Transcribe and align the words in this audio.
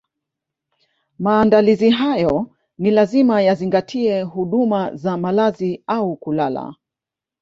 Maandalizi 1.19 1.89
hayo 1.89 2.55
ni 2.77 2.91
lazima 2.91 3.41
yazingatie 3.41 4.21
huduma 4.21 4.95
za 4.95 5.17
malazi 5.17 5.83
au 5.87 6.15
kulala 6.15 6.75